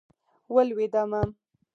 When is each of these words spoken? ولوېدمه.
ولوېدمه. 0.55 1.21